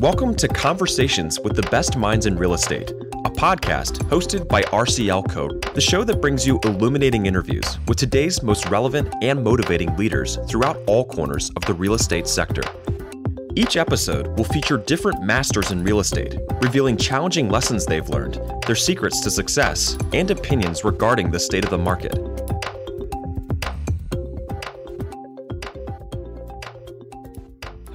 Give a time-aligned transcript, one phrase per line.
[0.00, 5.74] Welcome to Conversations with the Best Minds in Real Estate, a podcast hosted by RCLCO,
[5.74, 10.78] the show that brings you illuminating interviews with today's most relevant and motivating leaders throughout
[10.86, 12.62] all corners of the real estate sector.
[13.54, 18.76] Each episode will feature different masters in real estate, revealing challenging lessons they've learned, their
[18.76, 22.18] secrets to success, and opinions regarding the state of the market.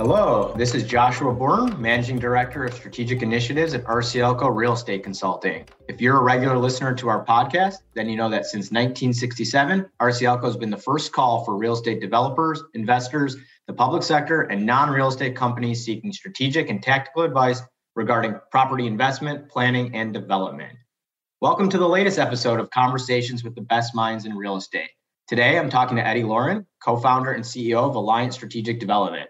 [0.08, 5.66] Hello, this is Joshua Bourne, Managing Director of Strategic Initiatives at RCLCO Real Estate Consulting.
[5.88, 10.44] If you're a regular listener to our podcast, then you know that since 1967, RCLCO
[10.44, 14.92] has been the first call for real estate developers, investors, the public sector, and non
[14.92, 17.64] real estate companies seeking strategic and tactical advice
[17.96, 20.78] regarding property investment, planning, and development.
[21.42, 24.92] Welcome to the latest episode of Conversations with the Best Minds in Real Estate.
[25.28, 29.28] Today, I'm talking to Eddie Lorin, co founder and CEO of Alliant Strategic Development.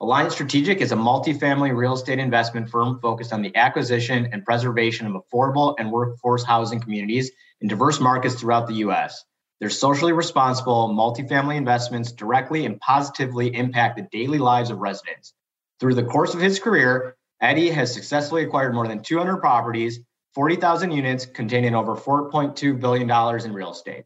[0.00, 5.08] Alliant Strategic is a multifamily real estate investment firm focused on the acquisition and preservation
[5.08, 9.24] of affordable and workforce housing communities in diverse markets throughout the U.S.
[9.58, 15.34] Their socially responsible multifamily investments directly and positively impact the daily lives of residents.
[15.80, 19.98] Through the course of his career, Eddie has successfully acquired more than 200 properties,
[20.32, 23.10] 40,000 units containing over $4.2 billion
[23.44, 24.04] in real estate.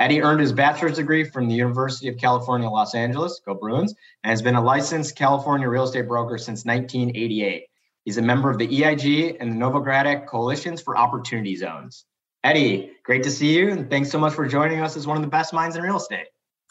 [0.00, 4.30] Eddie earned his bachelor's degree from the University of California, Los Angeles, go Bruins, and
[4.30, 7.66] has been a licensed California real estate broker since 1988.
[8.06, 12.06] He's a member of the EIG and the Novogradac Coalitions for Opportunity Zones.
[12.42, 15.22] Eddie, great to see you, and thanks so much for joining us as one of
[15.22, 16.28] the best minds in real estate.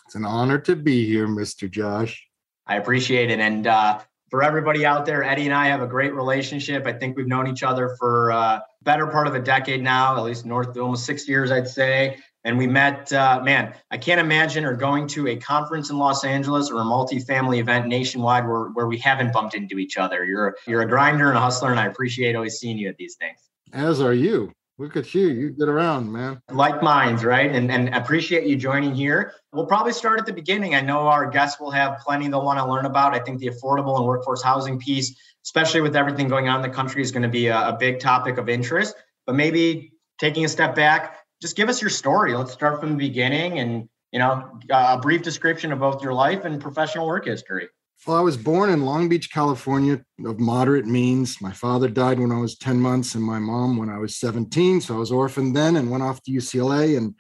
[0.08, 1.70] It's an honor to be here, Mr.
[1.70, 2.28] Josh.
[2.66, 3.40] I appreciate it.
[3.40, 4.00] And uh,
[4.32, 6.88] for everybody out there, Eddie and I have a great relationship.
[6.88, 10.24] I think we've known each other for uh, better part of a decade now, at
[10.24, 12.18] least north almost six years, I'd say.
[12.50, 16.24] And we met, uh, man, I can't imagine or going to a conference in Los
[16.26, 20.26] Angeles or a multi-family event nationwide where, where we haven't bumped into each other.
[20.26, 23.16] You're, you're a grinder and a hustler, and I appreciate always seeing you at these
[23.18, 23.38] things.
[23.72, 24.52] As are you.
[24.80, 25.28] Look at you.
[25.28, 26.42] You get around, man.
[26.50, 27.52] Like minds, right?
[27.52, 29.34] And, and appreciate you joining here.
[29.54, 30.74] We'll probably start at the beginning.
[30.74, 33.14] I know our guests will have plenty they'll want to learn about.
[33.14, 35.16] I think the affordable and workforce housing piece,
[35.46, 38.00] especially with everything going on in the country, is going to be a, a big
[38.00, 38.96] topic of interest.
[39.28, 42.36] But maybe taking a step back, just give us your story.
[42.36, 46.46] Let's start from the beginning and, you know, a brief description of both your life
[46.46, 47.70] and professional work history.
[48.08, 51.42] Well, I was born in Long Beach, California, of moderate means.
[51.42, 54.82] My father died when I was 10 months and my mom when I was 17.
[54.82, 56.98] So I was orphaned then and went off to UCLA.
[56.98, 57.16] And,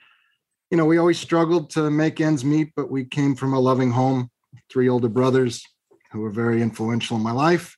[0.72, 3.92] you know, we always struggled to make ends meet, but we came from a loving
[3.92, 4.32] home,
[4.70, 5.66] three older brothers
[6.12, 7.76] who were very influential in my life.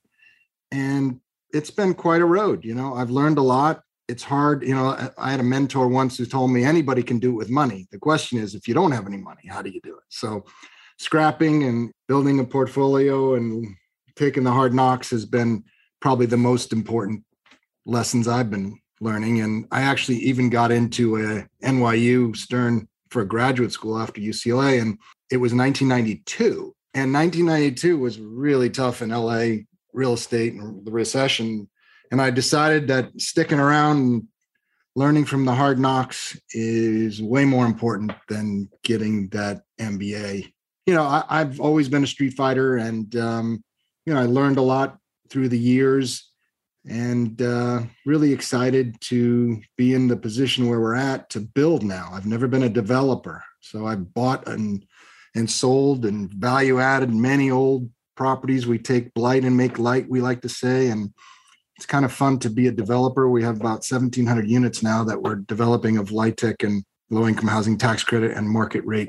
[0.70, 1.20] And
[1.52, 2.64] it's been quite a road.
[2.64, 4.62] You know, I've learned a lot it's hard.
[4.62, 7.48] You know, I had a mentor once who told me anybody can do it with
[7.48, 7.88] money.
[7.90, 10.04] The question is, if you don't have any money, how do you do it?
[10.10, 10.44] So,
[10.98, 13.66] scrapping and building a portfolio and
[14.14, 15.64] taking the hard knocks has been
[16.00, 17.24] probably the most important
[17.86, 19.40] lessons I've been learning.
[19.40, 24.98] And I actually even got into a NYU Stern for graduate school after UCLA, and
[25.30, 26.74] it was 1992.
[26.94, 31.68] And 1992 was really tough in LA real estate and the recession
[32.12, 34.28] and I decided that sticking around and
[34.94, 40.52] learning from the hard knocks is way more important than getting that MBA.
[40.86, 43.64] You know, I, have always been a street fighter, and um,
[44.04, 44.98] you know, I learned a lot
[45.30, 46.30] through the years,
[46.86, 52.10] and uh, really excited to be in the position where we're at to build now.
[52.12, 54.84] I've never been a developer, so I bought and
[55.34, 58.66] and sold and value added many old properties.
[58.66, 61.14] We take blight and make light, we like to say, and
[61.82, 63.28] it's kind of fun to be a developer.
[63.28, 67.76] We have about 1,700 units now that we're developing of LIHTC and low income housing
[67.76, 69.08] tax credit and market rate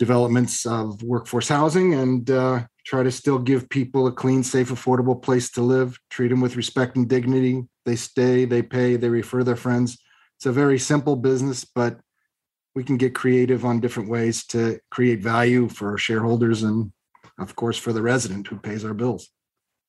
[0.00, 5.22] developments of workforce housing and uh, try to still give people a clean, safe, affordable
[5.22, 7.62] place to live, treat them with respect and dignity.
[7.84, 9.96] They stay, they pay, they refer their friends.
[10.38, 12.00] It's a very simple business, but
[12.74, 16.90] we can get creative on different ways to create value for our shareholders and,
[17.38, 19.30] of course, for the resident who pays our bills.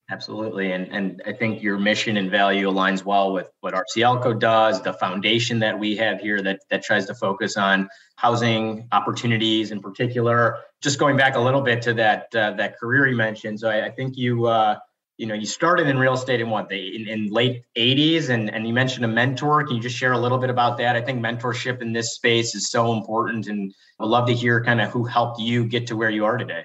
[0.10, 0.72] Absolutely.
[0.72, 4.94] And, and I think your mission and value aligns well with what RCLCO does, the
[4.94, 10.60] foundation that we have here that, that tries to focus on housing opportunities in particular.
[10.82, 13.60] Just going back a little bit to that uh, that career you mentioned.
[13.60, 14.78] So I, I think you uh,
[15.18, 18.54] you know you started in real estate in what the in, in late 80s and,
[18.54, 19.66] and you mentioned a mentor.
[19.66, 20.96] Can you just share a little bit about that?
[20.96, 24.80] I think mentorship in this space is so important and I'd love to hear kind
[24.80, 26.64] of who helped you get to where you are today.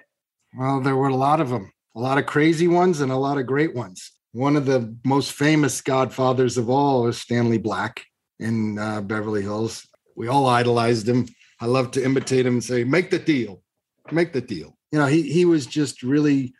[0.56, 3.38] Well, there were a lot of them a lot of crazy ones and a lot
[3.38, 4.12] of great ones.
[4.32, 8.04] One of the most famous godfathers of all is Stanley Black
[8.38, 9.86] in uh, Beverly Hills.
[10.16, 11.28] We all idolized him.
[11.60, 13.62] I love to imitate him and say, "Make the deal,
[14.10, 16.54] make the deal." You know, he he was just really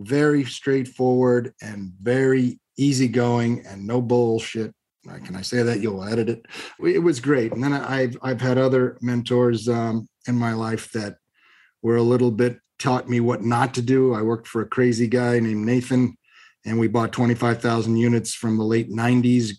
[0.00, 4.74] very straightforward and very easygoing and no bullshit.
[5.24, 5.80] Can I say that?
[5.80, 6.46] You'll edit it.
[6.80, 7.52] It was great.
[7.52, 11.16] And then I've I've had other mentors um, in my life that
[11.82, 14.12] were a little bit taught me what not to do.
[14.12, 16.16] I worked for a crazy guy named Nathan,
[16.66, 19.52] and we bought 25,000 units from the late 90s,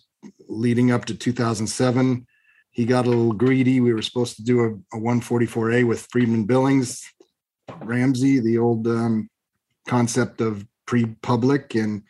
[0.46, 2.26] leading up to 2007.
[2.70, 3.80] He got a little greedy.
[3.80, 7.02] We were supposed to do a, a 144A with Friedman Billings,
[7.80, 9.30] Ramsey, the old um,
[9.88, 12.02] concept of pre-public, and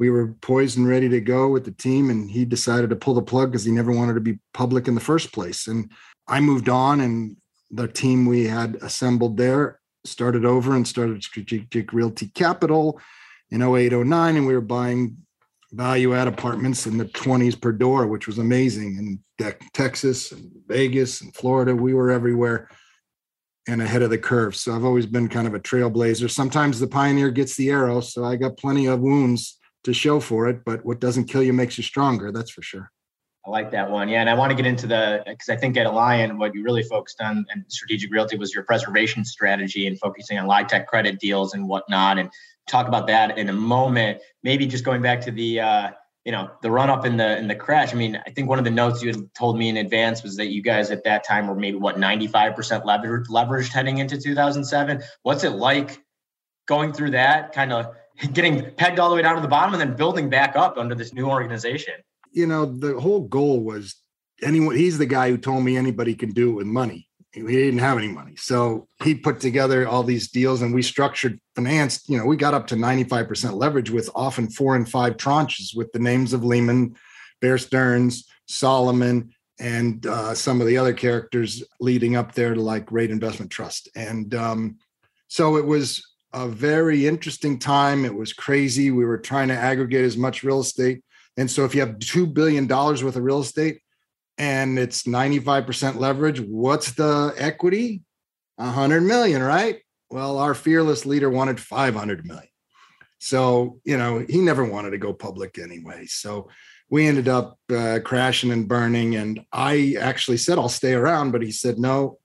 [0.00, 2.10] we were poised and ready to go with the team.
[2.10, 4.96] And he decided to pull the plug because he never wanted to be public in
[4.96, 5.68] the first place.
[5.68, 5.92] And
[6.26, 7.36] I moved on, and
[7.70, 13.00] the team we had assembled there started over and started Strategic Realty Capital
[13.50, 15.16] in 08, 09, and we were buying
[15.72, 19.20] value add apartments in the 20s per door, which was amazing.
[19.38, 22.68] In Texas and Vegas and Florida, we were everywhere
[23.66, 24.56] and ahead of the curve.
[24.56, 26.30] So I've always been kind of a trailblazer.
[26.30, 28.00] Sometimes the pioneer gets the arrow.
[28.00, 31.52] So I got plenty of wounds to show for it, but what doesn't kill you
[31.52, 32.32] makes you stronger.
[32.32, 32.90] That's for sure.
[33.48, 34.10] I like that one.
[34.10, 34.20] Yeah.
[34.20, 36.82] And I want to get into the, because I think at Alliant, what you really
[36.82, 41.54] focused on and strategic realty was your preservation strategy and focusing on LIHTC credit deals
[41.54, 42.18] and whatnot.
[42.18, 42.30] And
[42.68, 44.20] talk about that in a moment.
[44.42, 45.90] Maybe just going back to the, uh,
[46.26, 47.94] you know, the run up in the in the crash.
[47.94, 50.36] I mean, I think one of the notes you had told me in advance was
[50.36, 52.54] that you guys at that time were maybe what 95%
[52.84, 55.02] leveraged leveraged heading into 2007.
[55.22, 56.02] What's it like
[56.66, 57.94] going through that, kind of
[58.34, 60.94] getting pegged all the way down to the bottom and then building back up under
[60.94, 61.94] this new organization?
[62.38, 63.96] You know, the whole goal was
[64.42, 67.08] anyone, he's the guy who told me anybody can do it with money.
[67.32, 68.36] He didn't have any money.
[68.36, 72.54] So he put together all these deals and we structured financed, you know, we got
[72.54, 76.94] up to 95% leverage with often four and five tranches with the names of Lehman,
[77.40, 82.92] Bear Stearns, Salomon, and uh, some of the other characters leading up there to like
[82.92, 83.88] Rate Investment Trust.
[83.96, 84.76] And um,
[85.26, 88.04] so it was a very interesting time.
[88.04, 88.92] It was crazy.
[88.92, 91.02] We were trying to aggregate as much real estate
[91.38, 93.80] and so if you have $2 billion worth of real estate
[94.38, 98.02] and it's 95% leverage, what's the equity?
[98.56, 99.80] 100 million, right?
[100.10, 102.48] Well, our fearless leader wanted 500 million.
[103.20, 106.06] So, you know, he never wanted to go public anyway.
[106.06, 106.48] So
[106.90, 109.14] we ended up uh, crashing and burning.
[109.14, 111.30] And I actually said, I'll stay around.
[111.30, 112.18] But he said, no,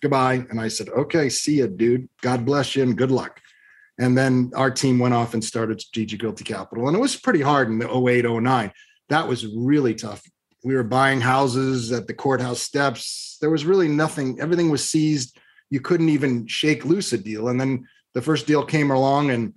[0.00, 0.46] goodbye.
[0.50, 2.08] And I said, okay, see you, dude.
[2.22, 3.40] God bless you and good luck.
[4.02, 6.88] And then our team went off and started Strategic Realty Capital.
[6.88, 8.72] And it was pretty hard in the 08, 09.
[9.10, 10.28] That was really tough.
[10.64, 13.38] We were buying houses at the courthouse steps.
[13.40, 15.38] There was really nothing, everything was seized.
[15.70, 17.46] You couldn't even shake loose a deal.
[17.46, 19.54] And then the first deal came along and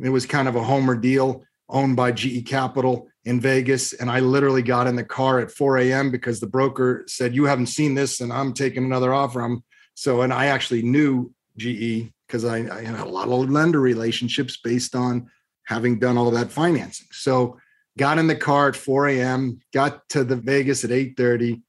[0.00, 3.92] it was kind of a homer deal owned by GE Capital in Vegas.
[3.92, 6.10] And I literally got in the car at 4 a.m.
[6.10, 9.40] because the broker said, You haven't seen this, and I'm taking another offer.
[9.40, 9.62] I'm
[9.94, 14.56] so, and I actually knew GE because I, I had a lot of lender relationships
[14.56, 15.28] based on
[15.64, 17.06] having done all that financing.
[17.10, 17.58] So
[17.98, 21.62] got in the car at 4 a.m., got to the Vegas at 8:30,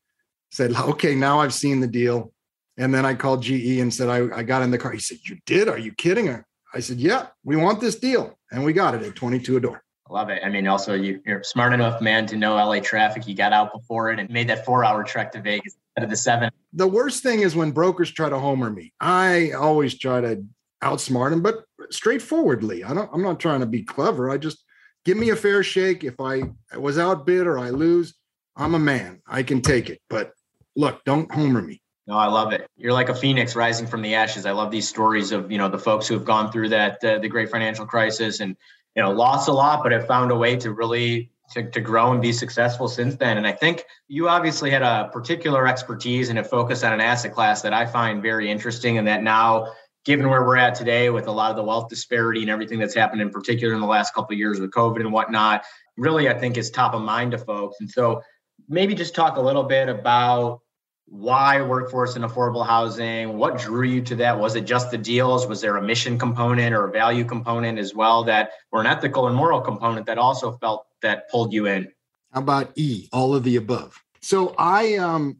[0.51, 2.31] said, okay, now I've seen the deal.
[2.77, 4.91] And then I called GE and said, I, I got in the car.
[4.91, 5.69] He said, You did?
[5.69, 6.27] Are you kidding?
[6.27, 6.45] Her?
[6.73, 8.37] I said, Yeah, we want this deal.
[8.51, 9.81] And we got it at 22 a door.
[10.09, 10.41] I love it.
[10.43, 13.27] I mean, also you, are smart enough, man, to know LA traffic.
[13.27, 16.17] You got out before it and made that four-hour trek to Vegas instead of the
[16.17, 16.51] seven.
[16.73, 18.93] The worst thing is when brokers try to homer me.
[18.99, 20.43] I always try to
[20.83, 22.83] outsmart them, but straightforwardly.
[22.83, 23.09] I don't.
[23.13, 24.29] I'm not trying to be clever.
[24.29, 24.63] I just
[25.05, 26.03] give me a fair shake.
[26.03, 26.43] If I
[26.77, 28.13] was outbid or I lose,
[28.55, 29.21] I'm a man.
[29.27, 30.01] I can take it.
[30.09, 30.33] But
[30.75, 31.81] look, don't homer me.
[32.07, 32.67] No, I love it.
[32.77, 34.45] You're like a phoenix rising from the ashes.
[34.45, 37.19] I love these stories of you know the folks who have gone through that uh,
[37.19, 38.55] the great financial crisis and
[38.95, 42.11] you know lost a lot, but have found a way to really to, to grow
[42.11, 43.37] and be successful since then.
[43.37, 47.33] And I think you obviously had a particular expertise and a focus on an asset
[47.33, 49.71] class that I find very interesting, and that now
[50.05, 52.93] given where we're at today with a lot of the wealth disparity and everything that's
[52.93, 55.63] happened in particular in the last couple of years with covid and whatnot
[55.97, 58.21] really i think is top of mind to folks and so
[58.69, 60.61] maybe just talk a little bit about
[61.07, 64.39] why workforce and affordable housing what drew you to that?
[64.39, 65.47] Was it just the deals?
[65.47, 69.27] Was there a mission component or a value component as well that or an ethical
[69.27, 71.91] and moral component that also felt that pulled you in?
[72.31, 74.01] How about e all of the above?
[74.21, 75.37] So i um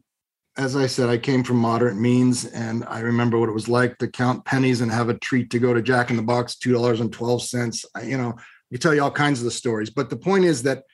[0.58, 3.98] as I said, I came from moderate means, and I remember what it was like
[3.98, 6.72] to count pennies and have a treat to go to Jack in the Box, two
[6.72, 7.84] dollars and twelve cents.
[8.02, 8.36] You know,
[8.70, 10.84] you tell you all kinds of the stories, but the point is that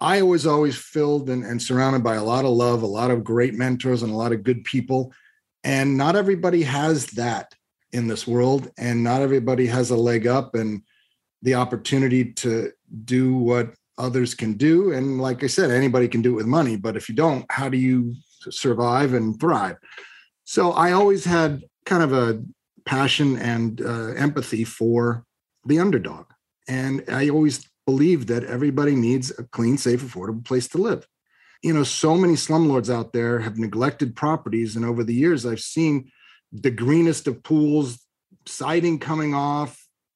[0.00, 3.24] I was always filled and, and surrounded by a lot of love, a lot of
[3.24, 5.12] great mentors, and a lot of good people.
[5.62, 7.54] And not everybody has that
[7.92, 10.82] in this world, and not everybody has a leg up and
[11.42, 12.72] the opportunity to
[13.04, 14.92] do what others can do.
[14.92, 17.68] And like I said, anybody can do it with money, but if you don't, how
[17.68, 18.14] do you
[18.48, 19.76] survive and thrive.
[20.44, 22.42] So I always had kind of a
[22.84, 25.24] passion and uh, empathy for
[25.66, 26.26] the underdog.
[26.68, 31.02] And I always believe that everybody needs a clean, safe, affordable place to live.
[31.62, 34.76] You know, so many slumlords out there have neglected properties.
[34.76, 35.94] And over the years, I've seen
[36.52, 37.98] the greenest of pools,
[38.46, 39.72] siding coming off,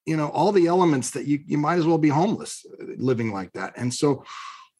[0.06, 3.32] you know, all the elements that you, you might as well be homeless uh, living
[3.32, 3.72] like that.
[3.76, 4.24] And so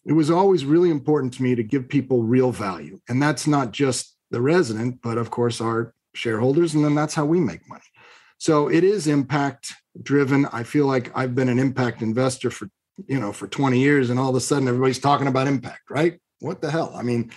[0.04, 3.00] it was always really important to me to give people real value.
[3.08, 6.74] And that's not just the resident, but of course our shareholders.
[6.74, 7.90] And then that's how we make money.
[8.38, 9.72] So it is impact
[10.02, 10.46] driven.
[10.46, 12.68] I feel like I've been an impact investor for,
[13.06, 16.20] you know, for 20 years and all of a sudden everybody's talking about impact, right?
[16.40, 16.92] What the hell?
[16.94, 17.30] I mean,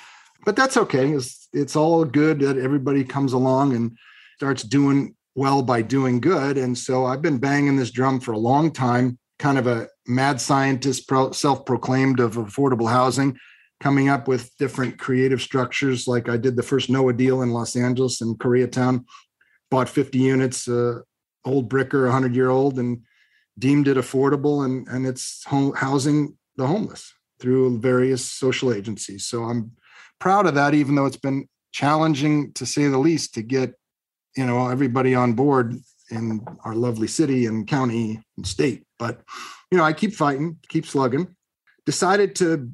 [0.45, 1.11] but that's okay.
[1.11, 3.97] It's, it's all good that everybody comes along and
[4.35, 6.57] starts doing well by doing good.
[6.57, 10.41] And so I've been banging this drum for a long time, kind of a mad
[10.41, 13.37] scientist, self proclaimed of affordable housing,
[13.79, 16.07] coming up with different creative structures.
[16.07, 19.05] Like I did the first NOAH deal in Los Angeles and Koreatown,
[19.69, 21.01] bought 50 units, uh,
[21.45, 23.01] old bricker, 100 year old, and
[23.57, 24.65] deemed it affordable.
[24.65, 29.25] And, and it's home, housing the homeless through various social agencies.
[29.25, 29.71] So I'm
[30.19, 33.75] proud of that, even though it's been challenging to say the least to get
[34.35, 35.75] you know everybody on board
[36.09, 38.85] in our lovely city and county and state.
[38.97, 39.21] But
[39.71, 41.35] you know, I keep fighting, keep slugging.
[41.85, 42.69] Decided to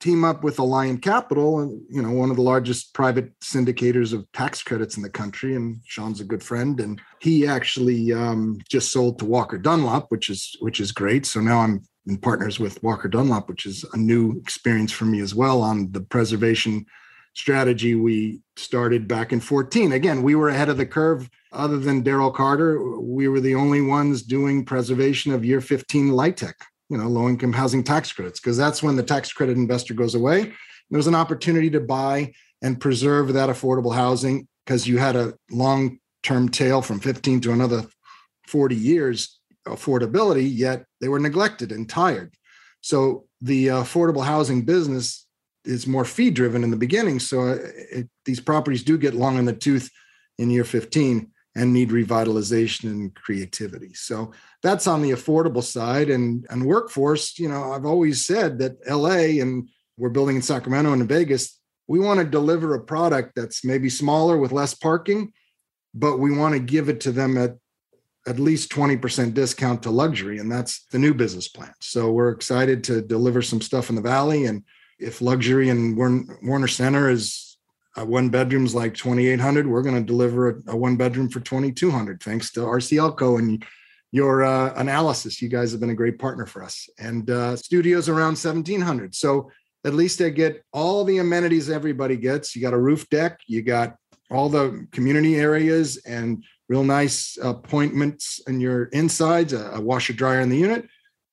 [0.00, 4.62] team up with Alliant Capital, you know, one of the largest private syndicators of tax
[4.62, 5.56] credits in the country.
[5.56, 10.30] And Sean's a good friend, and he actually um, just sold to Walker Dunlop, which
[10.30, 11.26] is which is great.
[11.26, 15.20] So now I'm in partners with Walker Dunlop, which is a new experience for me
[15.20, 16.86] as well on the preservation
[17.34, 19.92] strategy we started back in 14.
[19.92, 21.30] Again, we were ahead of the curve.
[21.52, 26.52] Other than Daryl Carter, we were the only ones doing preservation of year 15 LIHTC,
[26.88, 30.14] you know, low income housing tax credits, because that's when the tax credit investor goes
[30.14, 30.52] away.
[30.90, 35.34] There was an opportunity to buy and preserve that affordable housing because you had a
[35.50, 37.86] long term tail from 15 to another
[38.46, 42.34] 40 years affordability, yet they were neglected and tired.
[42.80, 45.26] So the affordable housing business
[45.64, 47.20] is more fee driven in the beginning.
[47.20, 47.58] So uh,
[47.92, 49.90] it, these properties do get long in the tooth
[50.38, 53.92] in year 15 and need revitalization and creativity.
[53.92, 57.38] So that's on the affordable side and and workforce.
[57.38, 61.58] You know, I've always said that LA and we're building in Sacramento and in Vegas.
[61.88, 65.32] We want to deliver a product that's maybe smaller with less parking,
[65.94, 67.56] but we want to give it to them at
[68.26, 70.38] at least 20% discount to luxury.
[70.38, 71.72] And that's the new business plan.
[71.80, 74.64] So we're excited to deliver some stuff in the Valley and
[74.98, 77.47] if luxury and Warner Center is
[77.98, 82.22] a one bedroom's like 2800 we're going to deliver a, a, one bedroom for 2200
[82.22, 83.64] thanks to RCLCO and
[84.10, 85.42] your uh, analysis.
[85.42, 86.88] You guys have been a great partner for us.
[86.98, 89.50] And uh, studios around 1700 so
[89.84, 92.56] at least they get all the amenities everybody gets.
[92.56, 93.96] You got a roof deck you got
[94.30, 100.40] all the community areas and real nice appointments in your insides a, a washer dryer
[100.40, 100.86] in the unit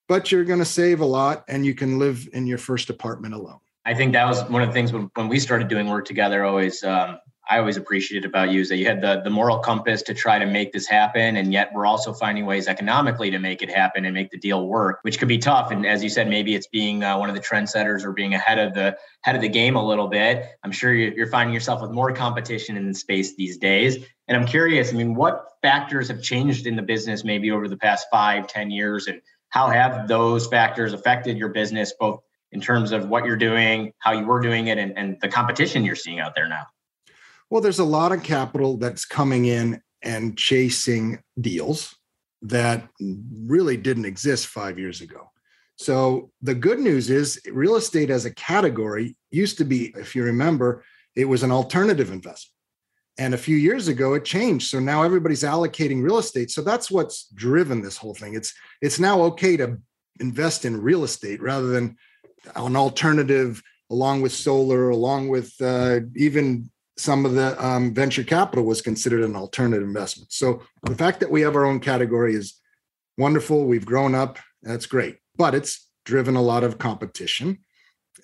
[0.08, 3.34] but you're going to save a lot and you can live in your first apartment
[3.34, 3.60] alone.
[3.86, 6.44] I think that was one of the things when, when we started doing work together,
[6.44, 10.02] always, um, I always appreciated about you is that you had the, the moral compass
[10.04, 11.38] to try to make this happen.
[11.38, 14.66] And yet we're also finding ways economically to make it happen and make the deal
[14.68, 15.70] work, which could be tough.
[15.70, 18.58] And as you said, maybe it's being uh, one of the trendsetters or being ahead
[18.58, 20.48] of the head of the game a little bit.
[20.64, 23.98] I'm sure you're finding yourself with more competition in the space these days.
[24.28, 27.78] And I'm curious, I mean, what factors have changed in the business maybe over the
[27.78, 29.06] past five, ten years?
[29.06, 32.22] And how have those factors affected your business, both
[32.52, 35.84] in terms of what you're doing, how you were doing it, and, and the competition
[35.84, 36.66] you're seeing out there now?
[37.50, 41.96] Well, there's a lot of capital that's coming in and chasing deals
[42.44, 45.32] that really didn't exist five years ago.
[45.78, 50.24] So the good news is real estate as a category used to be, if you
[50.24, 50.84] remember,
[51.16, 52.54] it was an alternative investment.
[53.18, 54.70] And a few years ago, it changed.
[54.70, 56.52] So now everybody's allocating real estate.
[56.52, 58.36] So that's what's driven this whole thing.
[58.36, 59.78] It's it's now okay to
[60.20, 61.98] invest in real estate rather than
[62.56, 68.66] an alternative, along with solar, along with uh, even some of the um, venture capital
[68.66, 70.32] was considered an alternative investment.
[70.32, 72.60] So the fact that we have our own category is
[73.18, 73.66] wonderful.
[73.66, 74.40] We've grown up.
[74.64, 75.18] That's great.
[75.36, 77.60] But it's driven a lot of competition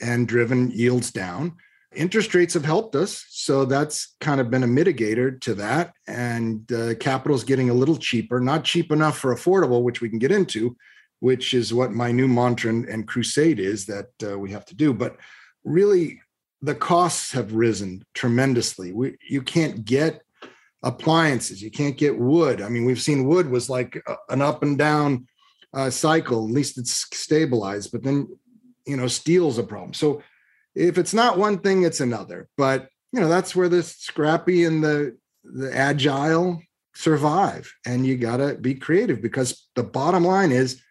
[0.01, 1.57] and driven yields down
[1.93, 6.71] interest rates have helped us so that's kind of been a mitigator to that and
[6.71, 10.19] uh, capital is getting a little cheaper not cheap enough for affordable which we can
[10.19, 10.75] get into
[11.21, 14.91] which is what my new mantra and, crusade is that uh, we have to do.
[14.91, 15.17] But
[15.63, 16.19] really
[16.61, 18.91] the costs have risen tremendously.
[18.91, 20.23] We, you can't get
[20.83, 21.61] appliances.
[21.61, 22.59] You can't get wood.
[22.61, 25.27] I mean we've seen wood was like a, an up and down
[25.73, 26.45] uh, cycle.
[26.45, 28.27] At least it's stabilized but then
[28.85, 29.93] you know steel's a problem.
[29.93, 30.23] So
[30.73, 32.47] if it's not one thing, it's another.
[32.57, 36.61] But you know, that's where the scrappy and the the agile
[36.95, 37.71] survive.
[37.85, 40.81] And you got to be creative because the bottom line is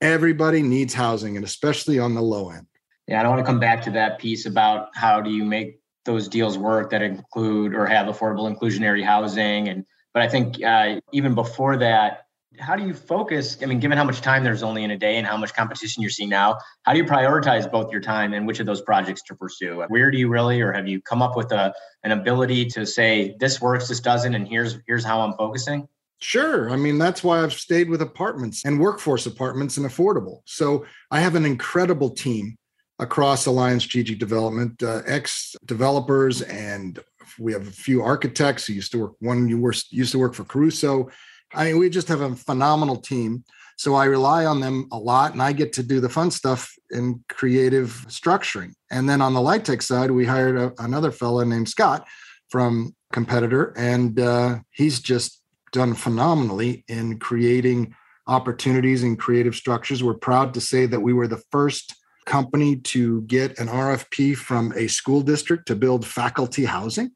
[0.00, 2.66] everybody needs housing and especially on the low end.
[3.06, 5.80] Yeah, I don't want to come back to that piece about how do you make
[6.04, 11.00] those deals work that include or have affordable inclusionary housing and but I think uh,
[11.12, 12.26] even before that
[12.58, 13.56] how do you focus?
[13.62, 16.02] I mean, given how much time there's only in a day and how much competition
[16.02, 19.22] you're seeing now, how do you prioritize both your time and which of those projects
[19.24, 19.84] to pursue?
[19.88, 21.72] Where do you really, or have you come up with a
[22.04, 25.88] an ability to say this works, this doesn't, and here's here's how I'm focusing?
[26.20, 26.70] Sure.
[26.70, 30.40] I mean, that's why I've stayed with apartments and workforce apartments and affordable.
[30.44, 32.56] So I have an incredible team
[32.98, 36.98] across Alliant Strategic Development, uh, ex developers, and
[37.38, 39.12] we have a few architects who used to work.
[39.20, 41.10] One you were used to work for Caruso
[41.54, 43.44] I mean, we just have a phenomenal team.
[43.76, 46.72] So I rely on them a lot and I get to do the fun stuff
[46.90, 48.74] in creative structuring.
[48.90, 52.06] And then on the LIHTC side, we hired a, another fellow named Scott
[52.50, 55.39] from competitor and uh, he's just
[55.72, 57.94] done phenomenally in creating
[58.26, 60.02] opportunities and creative structures.
[60.02, 61.94] We're proud to say that we were the first
[62.26, 67.10] company to get an RFP from a school district to build faculty housing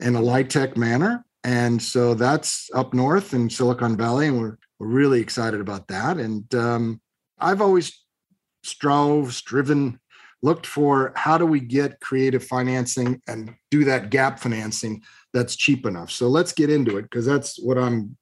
[0.00, 1.24] in a LIHTC manner.
[1.44, 6.16] And so that's up north in Silicon Valley, and we're, we're really excited about that.
[6.16, 7.00] And um,
[7.38, 8.00] I've always
[8.62, 10.00] strove, striven,
[10.42, 15.02] looked for how do we get creative financing and do that gap financing
[15.34, 16.10] that's cheap enough.
[16.10, 18.16] So let's get into it because that's what I'm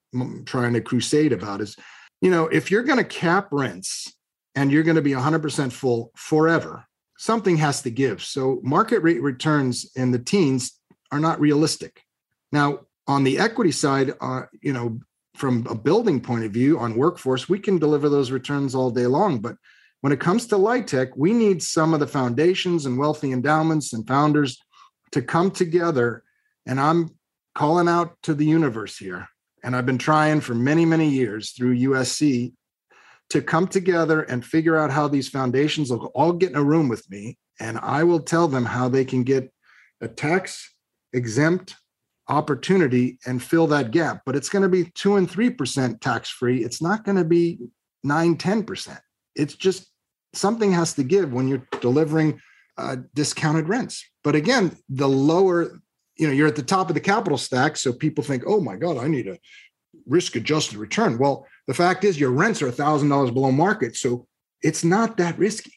[0.45, 1.77] trying to crusade about is,
[2.19, 4.11] you know, if you're going to cap rents
[4.55, 6.85] and you're going to be 100% full forever,
[7.17, 8.21] something has to give.
[8.21, 10.79] So market rate returns in the teens
[11.11, 12.01] are not realistic.
[12.51, 14.99] Now, on the equity side, uh, you know,
[15.35, 19.07] from a building point of view on workforce, we can deliver those returns all day
[19.07, 19.39] long.
[19.39, 19.57] But
[20.01, 24.07] when it comes to LIHTC, we need some of the foundations and wealthy endowments and
[24.07, 24.59] founders
[25.11, 26.23] to come together.
[26.65, 27.11] And I'm
[27.55, 29.27] calling out to the universe here.
[29.63, 32.53] And I've been trying for many, many years through USC
[33.29, 36.89] to come together and figure out how these foundations will all get in a room
[36.89, 37.37] with me.
[37.59, 39.51] And I will tell them how they can get
[40.01, 40.73] a tax
[41.13, 41.75] exempt
[42.27, 44.21] opportunity and fill that gap.
[44.25, 46.63] But it's going to be two and 3% tax free.
[46.63, 47.59] It's not going to be
[48.03, 48.99] nine, 10%.
[49.35, 49.87] It's just
[50.33, 52.39] something has to give when you're delivering
[52.77, 54.05] uh, discounted rents.
[54.23, 55.79] But again, the lower,
[56.15, 57.77] you know, you're at the top of the capital stack.
[57.77, 59.37] So people think, oh my God, I need a
[60.05, 61.17] risk adjusted return.
[61.17, 63.95] Well, the fact is your rents are $1,000 below market.
[63.95, 64.27] So
[64.61, 65.73] it's not that risky.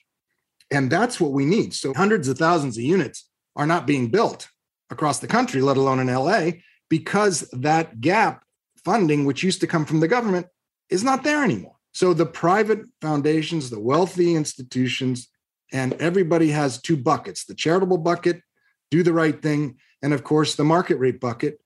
[0.71, 1.75] And that's what we need.
[1.75, 4.49] So hundreds of thousands of units are not being built
[4.91, 6.51] across the country, let alone in LA,
[6.89, 8.43] because that gap
[8.85, 10.47] funding, which used to come from the government,
[10.91, 11.77] is not there anymore.
[11.93, 15.29] So the private foundations, the wealthy institutions,
[15.73, 18.43] and everybody has two buckets the charitable bucket,
[18.91, 19.79] do the right thing.
[20.07, 21.61] And of course, the market rate bucket,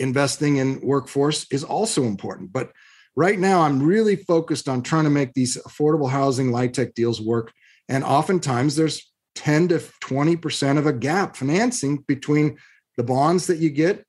[0.00, 2.52] investing in workforce is also important.
[2.52, 2.72] But
[3.14, 7.52] right now, I'm really focused on trying to make these affordable housing, LIHTC deals work.
[7.88, 12.58] And oftentimes, there's 10 to 20% of a gap financing between
[12.96, 14.04] the bonds that you get,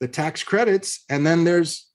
[0.00, 1.86] the tax credits, and then there's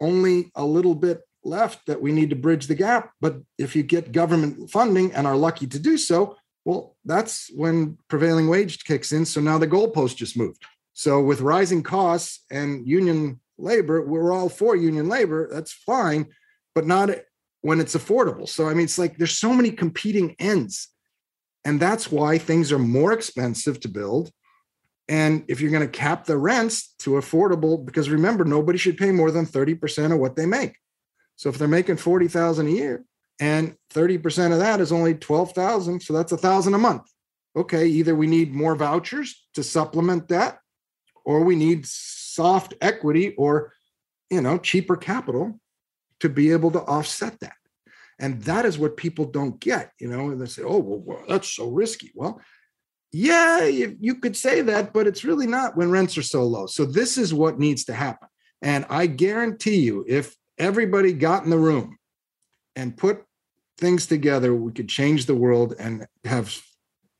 [0.00, 3.10] only a little bit left that we need to bridge the gap.
[3.20, 7.98] But if you get government funding and are lucky to do so, well, that's when
[8.08, 9.24] prevailing wage kicks in.
[9.24, 10.64] So now the goalpost just moved.
[10.92, 15.48] So with rising costs and union labor, we're all for union labor.
[15.50, 16.26] That's fine,
[16.74, 17.10] but not
[17.62, 18.48] when it's affordable.
[18.48, 20.88] So I mean, it's like there's so many competing ends
[21.64, 24.30] and that's why things are more expensive to build.
[25.08, 29.10] And if you're going to cap the rents to affordable, because remember, nobody should pay
[29.10, 30.76] more than 30% of what they make.
[31.36, 33.04] So if they're making 40,000 a year
[33.40, 37.10] and 30% of that is only 12,000, so that's a thousand a month.
[37.56, 40.58] Okay, either we need more vouchers to supplement that,
[41.24, 43.72] or we need soft equity or
[44.30, 45.58] you know cheaper capital
[46.20, 47.54] to be able to offset that.
[48.20, 51.24] And that is what people don't get, you know, and they say, oh, well, well
[51.26, 52.12] that's so risky.
[52.14, 52.40] Well,
[53.12, 56.66] yeah, you, you could say that, but it's really not when rents are so low.
[56.66, 58.28] So this is what needs to happen.
[58.62, 61.96] And I guarantee you, if everybody got in the room
[62.76, 63.24] and put
[63.80, 66.54] things together, we could change the world and have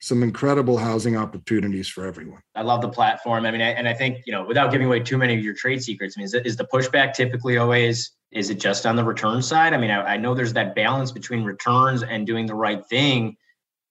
[0.01, 2.41] some incredible housing opportunities for everyone.
[2.55, 3.45] I love the platform.
[3.45, 5.55] I mean, I, and I think, you know, without giving away too many of your
[5.55, 9.05] trade secrets, I mean, is, is the pushback typically always is it just on the
[9.05, 9.75] return side?
[9.75, 13.37] I mean, I, I, know there's that balance between returns and doing the right thing.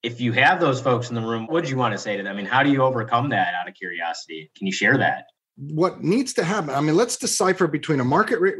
[0.02, 2.22] If you have those folks in the room, what do you want to say to
[2.22, 2.32] them?
[2.32, 4.50] I mean, how do you overcome that out of curiosity?
[4.56, 5.24] Can you share that?
[5.56, 6.70] What needs to happen?
[6.70, 8.56] I mean, let's decipher between a market rate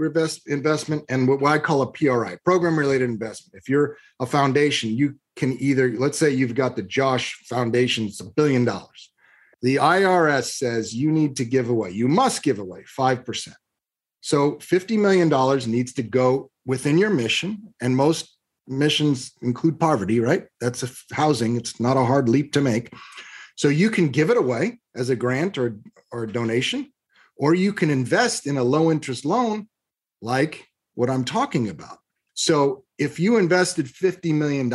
[0.46, 3.58] investment and what I call a PRI, program related investment.
[3.60, 8.20] If you're a foundation, you can either, let's say you've got the Josh Foundation, it's
[8.20, 9.10] a billion dollars.
[9.62, 13.54] The IRS says you need to give away, you must give away 5%.
[14.20, 17.72] So $50 million needs to go within your mission.
[17.80, 20.46] And most missions include poverty, right?
[20.60, 21.56] That's housing.
[21.56, 22.92] It's not a hard leap to make.
[23.56, 25.76] So you can give it away as a grant or,
[26.10, 26.92] or donation,
[27.36, 29.68] or you can invest in a low interest loan
[30.20, 31.98] like what I'm talking about.
[32.34, 34.72] So if you invested $50 million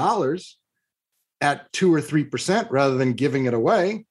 [1.42, 4.06] at two or 3% rather than giving it away,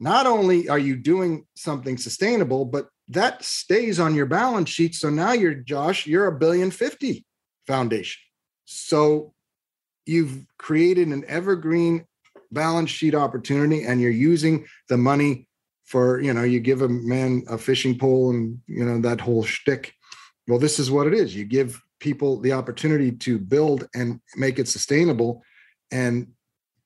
[0.00, 4.94] not only are you doing something sustainable, but that stays on your balance sheet.
[4.94, 7.26] So now you're, Josh, you're a billion fifty
[7.66, 8.22] foundation.
[8.64, 9.34] So
[10.06, 12.06] you've created an evergreen
[12.50, 15.48] balance sheet opportunity and you're using the money
[15.90, 19.42] for, you know, you give a man a fishing pole and, you know, that whole
[19.42, 19.92] shtick.
[20.46, 21.34] Well, this is what it is.
[21.34, 25.42] You give people the opportunity to build and make it sustainable
[25.90, 26.28] and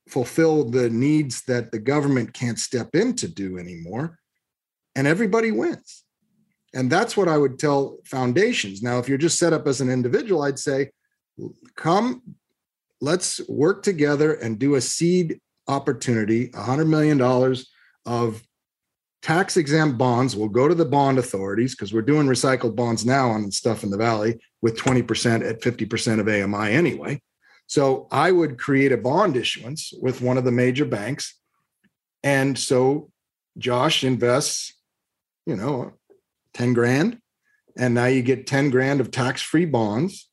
[0.09, 4.19] fulfill the needs that the government can't step in to do anymore.
[4.97, 6.05] And everybody wins.
[6.73, 8.83] And that's what I would tell foundations.
[8.83, 10.91] Now, if you're just set up as an individual, I'd say,
[11.77, 12.23] come,
[13.03, 17.21] let's work together and do a seed opportunity, $100 million
[18.07, 18.43] of
[19.25, 23.31] tax exempt bonds will go to the bond authorities because we're doing recycled bonds now
[23.31, 27.23] on stuff in the valley with 20% at 50% of AMI anyway.
[27.67, 31.41] So I would create a bond issuance with one of the major banks.
[32.23, 33.11] And so
[33.57, 34.75] Josh invests,
[35.47, 35.95] you know,
[36.53, 37.19] 10 grand.
[37.79, 40.29] And now you get 10 grand of tax free bonds.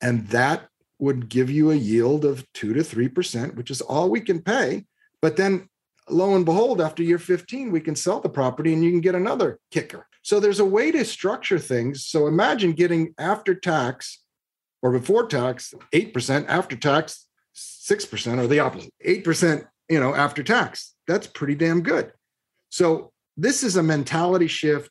[0.00, 0.66] And that
[0.98, 4.86] would give you a yield of two to 3%, which is all we can pay.
[5.20, 5.68] But then
[6.12, 9.14] lo and behold, after year 15, we can sell the property and you can get
[9.14, 10.06] another kicker.
[10.22, 12.04] So there's a way to structure things.
[12.04, 14.22] So imagine getting after tax
[14.82, 20.94] or before tax 8%, after tax 6%, or the opposite 8%, you know, after tax.
[21.06, 22.12] That's pretty damn good.
[22.70, 24.90] So this is a mentality shift,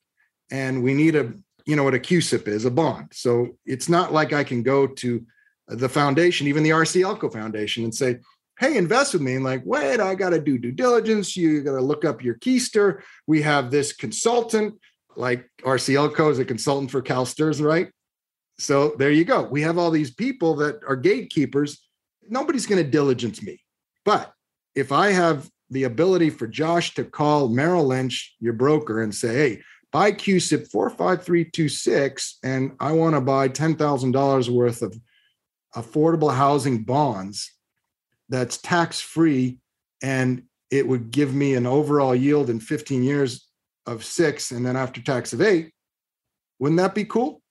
[0.52, 1.34] and we need a,
[1.66, 3.10] you know, what a CUSIP is, a bond.
[3.14, 5.26] So it's not like I can go to
[5.68, 8.18] the foundation, even the RCLCO Foundation, and say,
[8.60, 9.36] hey, invest with me.
[9.36, 11.36] And like, wait, I got to do due diligence.
[11.36, 13.02] You got to look up your keister.
[13.26, 14.76] We have this consultant,
[15.16, 17.90] like RCLCO is a consultant for CalSTRS, right?
[18.60, 19.44] So there you go.
[19.44, 21.82] We have all these people that are gatekeepers.
[22.28, 23.62] Nobody's going to diligence me.
[24.04, 24.34] But
[24.76, 29.34] if I have the ability for Josh to call Merrill Lynch, your broker, and say,
[29.34, 29.62] hey,
[29.94, 34.98] buy CUSIP 45326, and I want to buy $10,000 worth of
[35.76, 37.54] affordable housing bonds
[38.30, 39.58] that's tax free,
[40.02, 43.48] and it would give me an overall yield in 15 years
[43.86, 45.72] of six, and then after tax of eight.
[46.60, 47.42] Wouldn't that be cool?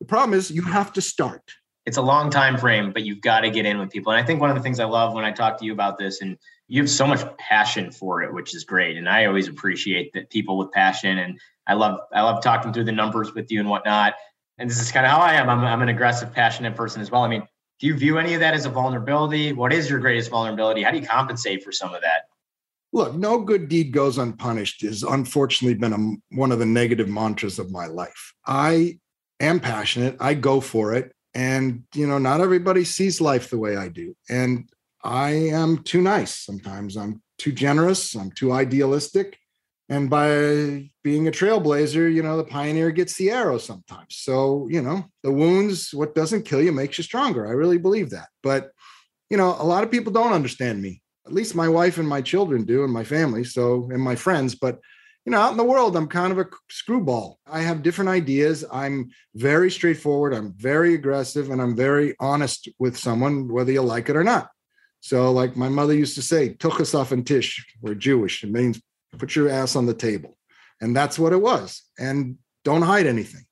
[0.00, 1.52] The problem is you have to start.
[1.86, 4.12] It's a long time frame, but you've got to get in with people.
[4.12, 5.98] And I think one of the things I love when I talk to you about
[5.98, 8.96] this, and you have so much passion for it, which is great.
[8.96, 11.18] And I always appreciate that people with passion.
[11.18, 14.14] And I love I love talking through the numbers with you and whatnot.
[14.58, 15.48] And this is kind of how I am.
[15.48, 17.22] I'm, I'm an aggressive, passionate person as well.
[17.22, 17.46] I mean,
[17.80, 19.52] do you view any of that as a vulnerability?
[19.52, 20.82] What is your greatest vulnerability?
[20.82, 22.24] How do you compensate for some of that?
[22.92, 27.58] Look, no good deed goes unpunished is unfortunately been a, one of the negative mantras
[27.58, 28.34] of my life.
[28.46, 28.98] I
[29.38, 30.16] am passionate.
[30.20, 31.12] I go for it.
[31.32, 34.14] And, you know, not everybody sees life the way I do.
[34.28, 34.68] And
[35.02, 36.36] I am too nice.
[36.36, 38.14] Sometimes I'm too generous.
[38.14, 39.38] I'm too idealistic.
[39.90, 44.16] And by being a trailblazer, you know, the pioneer gets the arrow sometimes.
[44.16, 47.46] So, you know, the wounds, what doesn't kill you makes you stronger.
[47.46, 48.28] I really believe that.
[48.42, 48.70] But,
[49.30, 51.02] you know, a lot of people don't understand me.
[51.26, 53.42] At least my wife and my children do, and my family.
[53.42, 54.54] So, and my friends.
[54.54, 54.78] But
[55.26, 57.38] you know, out in the world, I'm kind of a screwball.
[57.46, 58.64] I have different ideas.
[58.72, 60.32] I'm very straightforward.
[60.32, 64.48] I'm very aggressive and I'm very honest with someone, whether you like it or not.
[65.00, 68.42] So, like my mother used to say, Tuchasaf and Tish, we're Jewish.
[68.44, 68.80] It means
[69.18, 70.36] put your ass on the table.
[70.80, 71.82] And that's what it was.
[71.98, 73.44] And don't hide anything.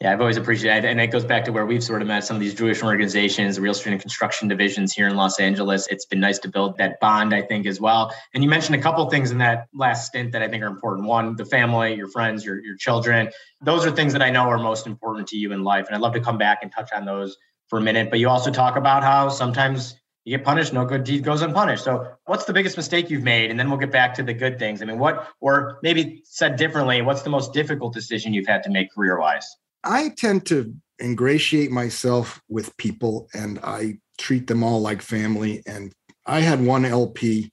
[0.00, 2.36] Yeah, I've always appreciated, and it goes back to where we've sort of met some
[2.36, 5.86] of these Jewish organizations, Real Estate and Construction divisions here in Los Angeles.
[5.86, 8.12] It's been nice to build that bond, I think, as well.
[8.34, 11.06] And you mentioned a couple things in that last stint that I think are important.
[11.06, 13.30] One, the family, your friends, your your children.
[13.62, 16.02] Those are things that I know are most important to you in life, and I'd
[16.02, 18.10] love to come back and touch on those for a minute.
[18.10, 21.84] But you also talk about how sometimes you get punished, no good deed goes unpunished.
[21.84, 23.50] So, what's the biggest mistake you've made?
[23.50, 24.80] And then we'll get back to the good things.
[24.80, 28.70] I mean, what, or maybe said differently, what's the most difficult decision you've had to
[28.70, 29.46] make career wise?
[29.82, 35.62] I tend to ingratiate myself with people and I treat them all like family.
[35.66, 35.92] And
[36.24, 37.52] I had one LP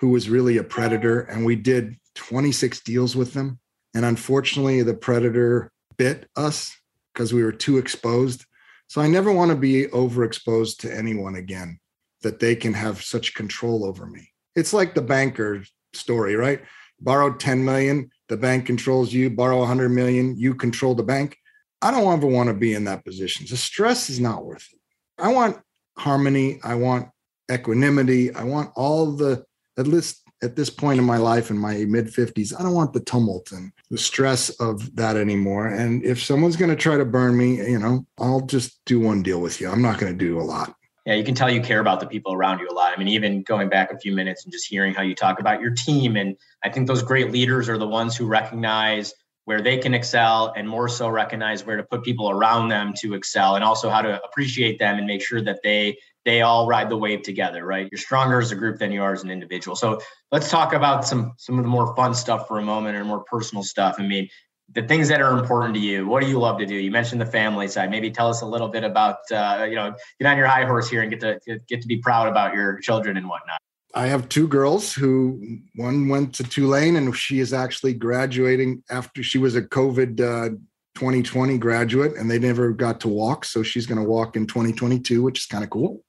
[0.00, 3.58] who was really a predator, and we did 26 deals with them.
[3.94, 6.76] And unfortunately, the predator bit us
[7.12, 8.44] because we were too exposed.
[8.88, 11.78] So I never want to be overexposed to anyone again
[12.22, 14.28] that they can have such control over me.
[14.56, 16.60] It's like the banker story, right?
[17.00, 21.36] Borrow 10 million, the bank controls you, borrow 100 million, you control the bank
[21.80, 23.46] I don't ever want to be in that position.
[23.48, 24.80] The stress is not worth it.
[25.18, 25.58] I want
[25.96, 26.60] harmony.
[26.64, 27.08] I want
[27.50, 28.34] equanimity.
[28.34, 29.44] I want all the,
[29.78, 32.92] at least at this point in my life in my mid 50s, I don't want
[32.92, 35.66] the tumult and the stress of that anymore.
[35.66, 39.22] And if someone's going to try to burn me, you know, I'll just do one
[39.22, 39.68] deal with you.
[39.68, 40.74] I'm not going to do a lot.
[41.08, 42.92] Yeah, you can tell you care about the people around you a lot.
[42.92, 45.58] I mean, even going back a few minutes and just hearing how you talk about
[45.58, 46.16] your team.
[46.16, 49.14] And I think those great leaders are the ones who recognize
[49.46, 53.14] where they can excel and more so recognize where to put people around them to
[53.14, 56.90] excel and also how to appreciate them and make sure that they they all ride
[56.90, 59.74] the wave together right you're stronger as a group than you are as an individual
[59.74, 59.98] so
[60.30, 63.24] let's talk about some some of the more fun stuff for a moment and more
[63.24, 64.28] personal stuff i mean
[64.74, 67.20] the things that are important to you what do you love to do you mentioned
[67.20, 70.36] the family side maybe tell us a little bit about uh, you know get on
[70.36, 73.28] your high horse here and get to get to be proud about your children and
[73.28, 73.58] whatnot
[73.94, 79.22] I have two girls who one went to Tulane and she is actually graduating after
[79.22, 80.56] she was a COVID uh,
[80.94, 83.44] 2020 graduate and they never got to walk.
[83.44, 86.04] So she's going to walk in 2022, which is kind of cool.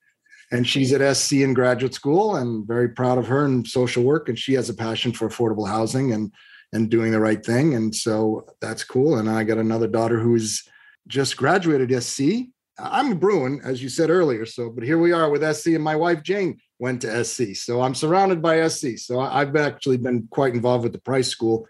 [0.52, 4.30] And she's at SC in graduate school and very proud of her in social work.
[4.30, 6.34] And she has a passion for affordable housing and
[6.74, 7.76] and doing the right thing.
[7.76, 9.18] And so that's cool.
[9.18, 10.64] And I got another daughter who's
[11.08, 12.50] just graduated SC.
[12.78, 14.46] I'm a Bruin, as you said earlier.
[14.46, 17.56] So, but here we are with SC and my wife Jane went to SC.
[17.56, 18.98] So I'm surrounded by SC.
[18.98, 21.68] So I've actually been quite involved with the Price School,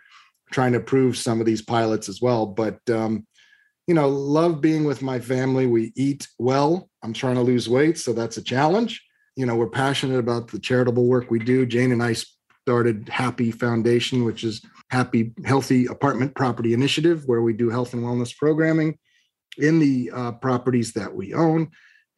[0.51, 2.45] trying to prove some of these pilots as well.
[2.45, 3.25] But um,
[3.87, 5.65] you know, love being with my family.
[5.65, 6.91] We eat well.
[7.01, 9.03] I'm trying to lose weight, so that's a challenge.
[9.35, 11.65] You know, we're passionate about the charitable work we do.
[11.65, 12.13] Jane and I
[12.61, 18.03] started Happy Foundation, which is Happy Healthy Apartment Property Initiative, where we do health and
[18.03, 18.97] wellness programming
[19.57, 21.69] in the uh, properties that we own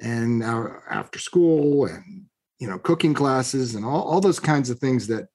[0.02, 2.26] and our after school and
[2.60, 5.28] you know cooking classes and all, all those kinds of things that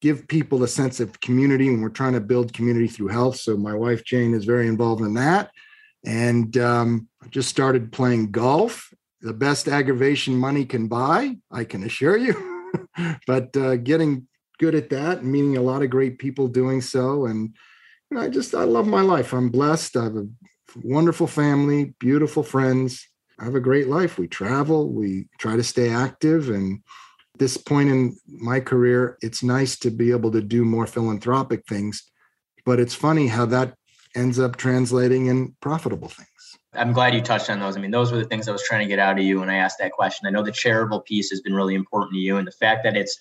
[0.00, 3.36] give people a sense of community and we're trying to build community through health.
[3.36, 5.50] So my wife jane is very involved in that.
[6.06, 8.92] And um, just started playing golf.
[9.20, 12.46] The best aggravation money can buy i can assure you.
[13.26, 14.26] But uh, getting
[14.60, 17.56] good at that meeting a lot of great people doing so and
[18.16, 20.28] i just i love my life i'm blessed i have a
[20.84, 24.18] wonderful family beautiful friends I have a great life.
[24.18, 26.50] We travel, we try to stay active.
[26.50, 26.80] And
[27.38, 32.10] this point in my career, it's nice to be able to do more philanthropic things.
[32.66, 33.74] But it's funny how that
[34.14, 36.28] ends up translating in profitable things.
[36.74, 37.78] I'm glad you touched on those.
[37.78, 39.48] I mean, those were the things I was trying to get out of you when
[39.48, 40.26] I asked that question.
[40.26, 42.96] I know the charitable piece has been really important to you, and the fact that
[42.96, 43.18] it's,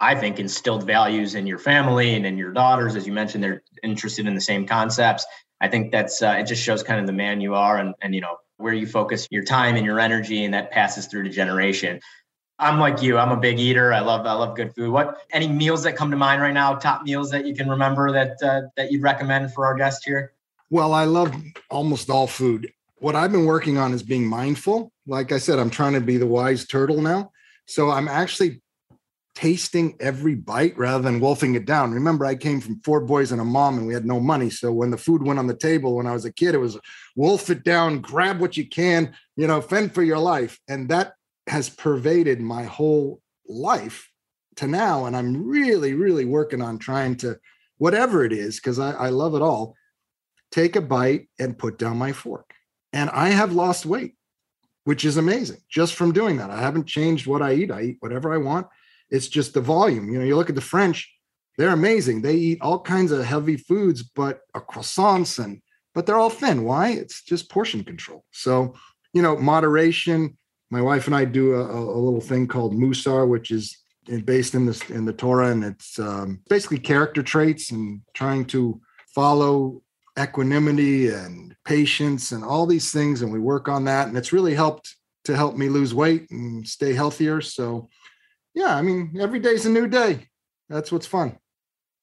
[0.00, 3.62] I think, instilled values in your family and in your daughters, as you mentioned, they're
[3.82, 5.24] interested in the same concepts.
[5.60, 6.44] I think that's uh, it.
[6.44, 9.26] Just shows kind of the man you are, and and you know where you focus
[9.30, 12.00] your time and your energy, and that passes through to generation.
[12.58, 13.18] I'm like you.
[13.18, 13.92] I'm a big eater.
[13.92, 14.90] I love I love good food.
[14.90, 16.74] What any meals that come to mind right now?
[16.74, 20.32] Top meals that you can remember that uh, that you'd recommend for our guest here?
[20.70, 21.34] Well, I love
[21.70, 22.72] almost all food.
[22.96, 24.92] What I've been working on is being mindful.
[25.06, 27.32] Like I said, I'm trying to be the wise turtle now.
[27.66, 28.62] So I'm actually
[29.34, 31.92] tasting every bite rather than wolfing it down.
[31.92, 34.48] Remember, I came from four boys and a mom, and we had no money.
[34.48, 36.78] So when the food went on the table when I was a kid, it was
[37.16, 40.60] wolf it down, grab what you can, you know, fend for your life.
[40.68, 41.14] And that
[41.48, 44.08] has pervaded my whole life
[44.56, 45.06] to now.
[45.06, 47.38] And I'm really, really working on trying to,
[47.78, 49.74] whatever it is, because I, I love it all,
[50.52, 52.54] take a bite and put down my fork.
[52.92, 54.14] And I have lost weight,
[54.84, 56.50] which is amazing just from doing that.
[56.50, 57.72] I haven't changed what I eat.
[57.72, 58.68] I eat whatever I want
[59.10, 60.10] it's just the volume.
[60.10, 61.10] You know, you look at the French,
[61.56, 62.22] they're amazing.
[62.22, 65.60] They eat all kinds of heavy foods, but croissants and
[65.94, 66.64] but they're all thin.
[66.64, 66.90] Why?
[66.90, 68.24] It's just portion control.
[68.32, 68.74] So,
[69.12, 70.36] you know, moderation.
[70.70, 73.78] My wife and I do a, a little thing called Musar, which is
[74.24, 78.80] based in the in the Torah, and it's um, basically character traits and trying to
[79.14, 79.82] follow
[80.18, 83.22] equanimity and patience and all these things.
[83.22, 86.66] And we work on that, and it's really helped to help me lose weight and
[86.66, 87.40] stay healthier.
[87.40, 87.88] So
[88.54, 90.28] yeah, I mean, every day's a new day.
[90.68, 91.38] That's what's fun.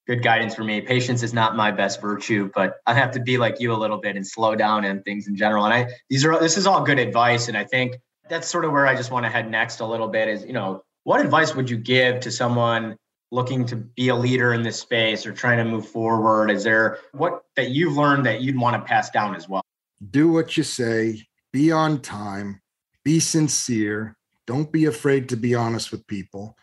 [0.06, 0.80] Good guidance for me.
[0.80, 3.98] Patience is not my best virtue, but I have to be like you a little
[3.98, 5.64] bit and slow down and things in general.
[5.64, 7.48] And I these are this is all good advice.
[7.48, 7.96] And I think
[8.28, 10.52] that's sort of where I just want to head next a little bit is, you
[10.52, 12.96] know, what advice would you give to someone
[13.30, 16.50] looking to be a leader in this space or trying to move forward?
[16.50, 19.62] Is there what that you've learned that you'd want to pass down as well?
[20.10, 22.60] Do what you say, be on time,
[23.04, 24.16] be sincere,
[24.52, 26.58] don't be afraid to be honest with people.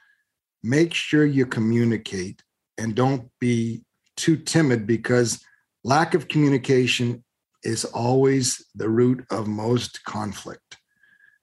[0.62, 2.43] Make sure you communicate
[2.78, 3.82] and don't be
[4.15, 5.43] too timid because
[5.84, 7.23] lack of communication
[7.63, 10.78] is always the root of most conflict.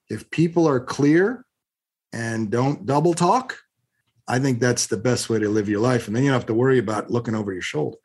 [0.09, 1.45] If people are clear
[2.13, 3.59] and don't double talk,
[4.29, 6.07] I think that's the best way to live your life.
[6.07, 7.99] And then you don't have to worry about looking over your shoulder.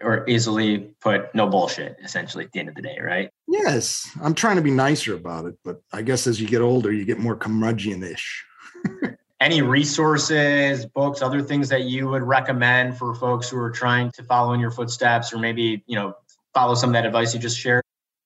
[0.00, 4.34] Or easily put no bullshit essentially at the end of the day right yes i'm
[4.34, 7.18] trying to be nicer about it but i guess as you get older you get
[7.18, 8.44] more curmudgeon-ish
[9.40, 14.22] any resources books other things that you would recommend for folks who are trying to
[14.24, 16.14] follow in your footsteps or maybe you know
[16.52, 17.82] follow some of that advice you just shared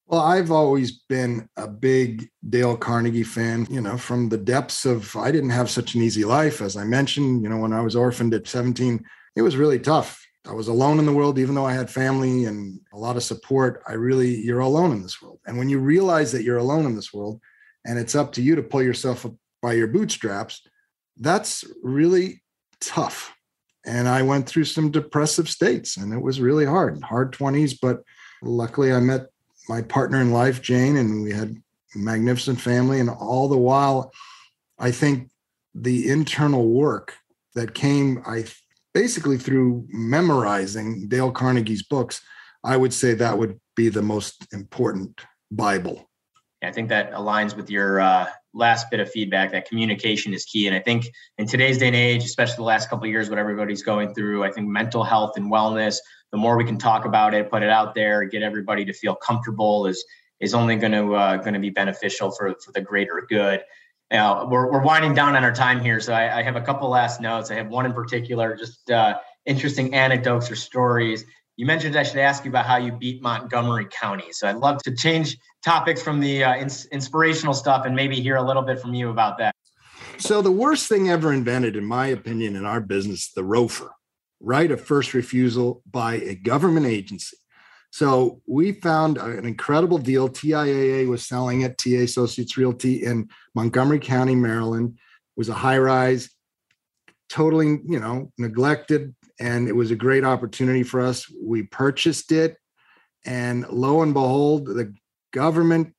[0.09, 5.14] well, I've always been a big Dale Carnegie fan, you know, from the depths of
[5.14, 6.62] I didn't have such an easy life.
[6.62, 9.04] As I mentioned, you know, when I was orphaned at 17,
[9.37, 10.26] it was really tough.
[10.46, 13.22] I was alone in the world, even though I had family and a lot of
[13.22, 13.83] support.
[13.87, 15.40] I really, you're alone in this world.
[15.46, 17.40] And when you realize that you're alone in this world
[17.87, 20.62] and it's up to you to pull yourself up by your bootstraps,
[21.18, 22.42] that's really
[22.81, 23.35] tough.
[23.85, 27.77] And I went through some depressive states and it was really hard, hard 20s.
[27.81, 28.03] But
[28.42, 29.27] luckily, I met
[29.68, 31.57] my partner in life, Jane, and we had
[31.94, 33.01] magnificent family.
[33.01, 34.12] And all the while,
[34.79, 35.31] I think
[35.74, 37.14] the internal work
[37.55, 38.44] that came, I
[38.98, 42.20] basically through memorizing Dale Carnegie's books,
[42.64, 45.20] I would say that would be the most important
[45.52, 46.11] Bible.
[46.64, 50.66] I think that aligns with your uh, last bit of feedback that communication is key.
[50.66, 51.06] And I think
[51.38, 54.42] in today's day and age, especially the last couple of years, what everybody's going through,
[54.42, 55.98] I think mental health and wellness,
[56.32, 59.14] the more we can talk about it, put it out there, get everybody to feel
[59.14, 60.04] comfortable is
[60.40, 63.62] is only going to uh, going to be beneficial for for the greater good.
[64.11, 66.88] Now we're we're winding down on our time here, so I, I have a couple
[66.88, 67.51] last notes.
[67.51, 71.25] I have one in particular, just uh, interesting anecdotes or stories.
[71.57, 74.33] You mentioned I should ask you about how you beat Montgomery County.
[74.33, 78.37] So I'd love to change topics from the uh, ins- inspirational stuff and maybe hear
[78.37, 79.55] a little bit from you about that.
[80.18, 83.90] So the worst thing ever invented, in my opinion, in our business, the ROFR
[84.40, 87.37] right of first refusal by a government agency.
[87.90, 90.29] So we found an incredible deal.
[90.29, 94.94] TIAA was selling it, TA Associates Realty in Montgomery County, Maryland.
[94.96, 96.31] It was a high rise,
[97.29, 99.14] totally, you know, neglected.
[99.40, 101.31] And it was a great opportunity for us.
[101.42, 102.57] We purchased it.
[103.24, 104.94] And lo and behold, the
[105.33, 105.94] government,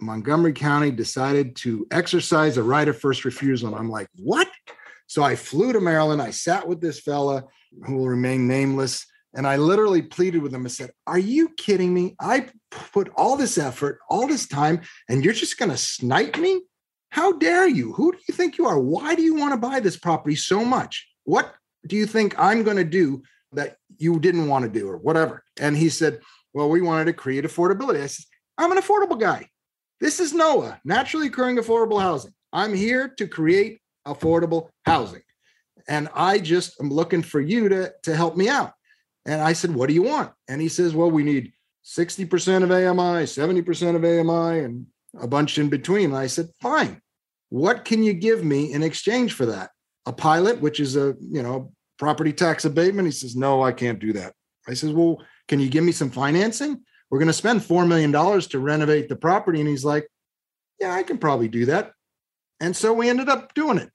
[0.00, 3.68] Montgomery County, decided to exercise a right of first refusal.
[3.68, 4.48] And I'm like, what?
[5.06, 6.22] So I flew to Maryland.
[6.22, 7.44] I sat with this fella
[7.84, 9.06] who will remain nameless.
[9.34, 12.14] And I literally pleaded with him and said, Are you kidding me?
[12.20, 16.62] I put all this effort, all this time, and you're just going to snipe me?
[17.10, 17.92] How dare you?
[17.92, 18.78] Who do you think you are?
[18.78, 21.08] Why do you want to buy this property so much?
[21.24, 21.54] What
[21.86, 25.44] do you think I'm going to do that you didn't want to do or whatever?
[25.60, 26.20] And he said,
[26.52, 28.02] Well, we wanted to create affordability.
[28.02, 28.24] I said,
[28.56, 29.48] I'm an affordable guy.
[30.00, 32.32] This is NOAH, naturally occurring affordable housing.
[32.52, 35.22] I'm here to create affordable housing
[35.88, 38.72] and I just am looking for you to, to help me out.
[39.26, 40.32] And I said, What do you want?
[40.48, 41.52] And he says, Well, we need
[41.84, 44.86] 60% of AMI, 70% of AMI, and
[45.20, 46.06] a bunch in between.
[46.06, 47.00] And I said, Fine.
[47.50, 49.70] What can you give me in exchange for that?
[50.06, 53.06] A pilot, which is a, you know, property tax abatement.
[53.06, 54.34] He says, No, I can't do that.
[54.68, 56.82] I says, Well, can you give me some financing?
[57.10, 59.60] We're going to spend $4 million to renovate the property.
[59.60, 60.08] And he's like,
[60.80, 61.92] Yeah, I can probably do that.
[62.60, 63.90] And so we ended up doing it.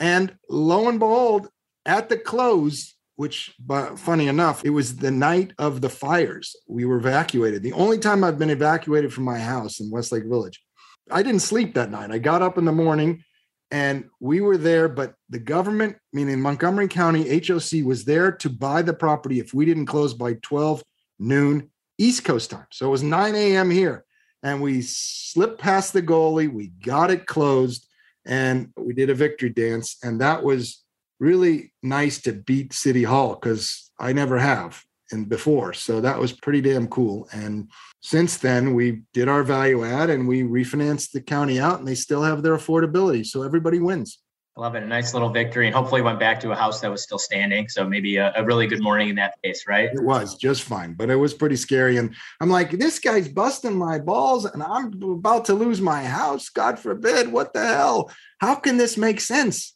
[0.00, 1.48] And lo and behold,
[1.86, 6.56] at the close, which but funny enough, it was the night of the fires.
[6.68, 7.62] We were evacuated.
[7.62, 10.62] The only time I've been evacuated from my house in Westlake Village.
[11.10, 12.10] I didn't sleep that night.
[12.10, 13.24] I got up in the morning
[13.70, 18.82] and we were there, but the government, meaning Montgomery County HOC, was there to buy
[18.82, 20.82] the property if we didn't close by 12
[21.18, 22.66] noon East Coast time.
[22.70, 23.70] So it was 9 a.m.
[23.70, 24.04] here.
[24.42, 26.52] And we slipped past the goalie.
[26.52, 27.86] We got it closed
[28.26, 30.81] and we did a victory dance and that was
[31.20, 36.32] really nice to beat city hall because i never have and before so that was
[36.32, 37.70] pretty damn cool and
[38.02, 41.94] since then we did our value add and we refinanced the county out and they
[41.94, 44.18] still have their affordability so everybody wins
[44.56, 44.82] I love it.
[44.82, 47.70] A nice little victory, and hopefully went back to a house that was still standing.
[47.70, 49.88] So maybe a, a, really good morning in that case, right?
[49.90, 51.96] It was just fine, but it was pretty scary.
[51.96, 56.50] And I'm like, this guy's busting my balls, and I'm about to lose my house.
[56.50, 57.32] God forbid!
[57.32, 58.10] What the hell?
[58.40, 59.74] How can this make sense?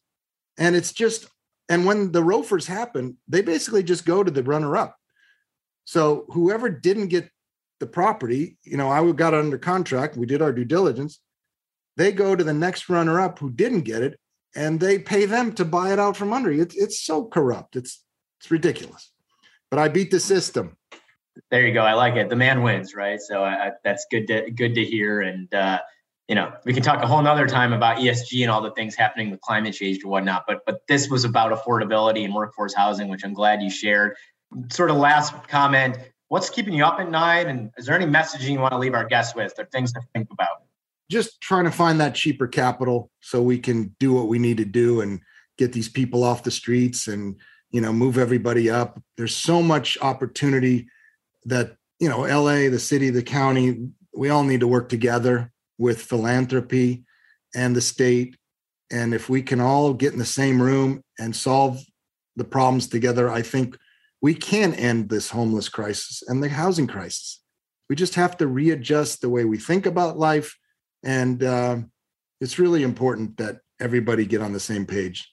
[0.59, 1.29] And it's just,
[1.68, 4.97] and when the ROFRs happen, they basically just go to the runner-up.
[5.85, 7.30] So whoever didn't get
[7.80, 10.16] the property, you know, I got under contract.
[10.16, 11.20] We did our due diligence.
[11.97, 14.18] They go to the next runner-up who didn't get it
[14.57, 16.62] and they pay them to buy it out from under you.
[16.62, 17.76] It's it's so corrupt.
[17.76, 18.03] It's
[18.41, 19.12] it's ridiculous.
[19.70, 20.76] But I beat the system.
[21.51, 21.83] There you go.
[21.83, 22.30] I like it.
[22.30, 23.20] The man wins, right?
[23.20, 25.20] So I, that's good to good to hear.
[25.20, 25.80] And uh,
[26.29, 28.95] you know, we can talk a whole nother time about ESG and all the things
[28.95, 30.45] happening with climate change and whatnot.
[30.47, 34.16] But but this was about affordability and workforce housing, which I'm glad you shared.
[34.70, 35.99] Sort of last comment.
[36.29, 37.47] What's keeping you up at night?
[37.47, 40.01] And is there any messaging you want to leave our guests with or things to
[40.14, 40.62] think about?
[41.09, 44.64] just trying to find that cheaper capital so we can do what we need to
[44.64, 45.20] do and
[45.57, 47.37] get these people off the streets and
[47.70, 49.01] you know, move everybody up.
[49.16, 50.89] There's so much opportunity
[51.45, 56.03] that, you know, LA, the city, the county, we all need to work together with
[56.03, 57.05] philanthropy
[57.55, 58.37] and the state.
[58.91, 61.81] And if we can all get in the same room and solve
[62.37, 63.77] the problems together, I think
[64.22, 67.43] we can end this homeless crisis and the housing crisis.
[67.89, 70.57] We just have to readjust the way we think about life.
[71.05, 71.79] And uh,
[72.41, 75.31] it's really important that everybody get on the same page.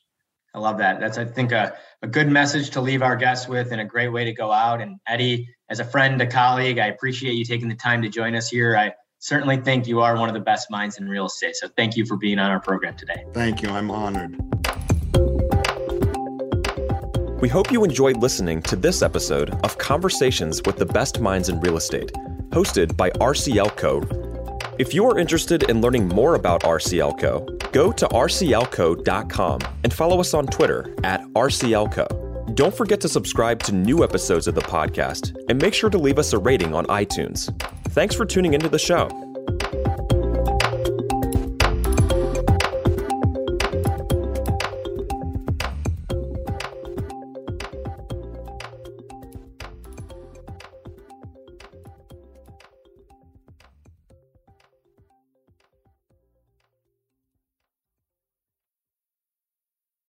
[0.55, 0.99] I love that.
[0.99, 1.73] That's, I think, a,
[2.03, 4.81] a good message to leave our guests with and a great way to go out.
[4.81, 8.35] And Eddie, as a friend, a colleague, I appreciate you taking the time to join
[8.35, 8.77] us here.
[8.77, 11.55] I certainly think you are one of the best minds in real estate.
[11.55, 13.23] So thank you for being on our program today.
[13.33, 13.69] Thank you.
[13.69, 14.37] I'm honored.
[17.39, 21.61] We hope you enjoyed listening to this episode of Conversations with the Best Minds in
[21.61, 22.11] Real Estate,
[22.49, 24.75] hosted by RCLCO.
[24.77, 30.33] If you are interested in learning more about RCLCO., go to rclco.com and follow us
[30.33, 32.55] on Twitter at RCLCO.
[32.55, 36.19] Don't forget to subscribe to new episodes of the podcast and make sure to leave
[36.19, 37.49] us a rating on iTunes.
[37.93, 39.22] Thanks for tuning into the show.